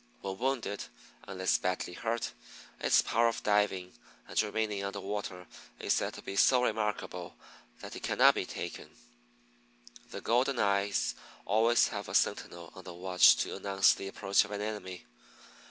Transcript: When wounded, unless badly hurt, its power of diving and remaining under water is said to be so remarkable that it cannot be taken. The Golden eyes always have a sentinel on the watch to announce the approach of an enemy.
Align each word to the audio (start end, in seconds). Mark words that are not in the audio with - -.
When 0.21 0.39
wounded, 0.39 0.85
unless 1.27 1.59
badly 1.59 1.93
hurt, 1.93 2.31
its 2.79 3.03
power 3.03 3.27
of 3.27 3.43
diving 3.43 3.93
and 4.27 4.41
remaining 4.41 4.83
under 4.83 4.99
water 4.99 5.45
is 5.77 5.93
said 5.93 6.15
to 6.15 6.23
be 6.23 6.35
so 6.37 6.63
remarkable 6.63 7.35
that 7.81 7.95
it 7.95 8.01
cannot 8.01 8.33
be 8.33 8.47
taken. 8.47 8.89
The 10.09 10.19
Golden 10.21 10.57
eyes 10.57 11.13
always 11.45 11.89
have 11.89 12.09
a 12.09 12.15
sentinel 12.15 12.71
on 12.73 12.83
the 12.85 12.95
watch 12.95 13.37
to 13.43 13.55
announce 13.55 13.93
the 13.93 14.07
approach 14.07 14.43
of 14.43 14.49
an 14.49 14.61
enemy. 14.61 15.05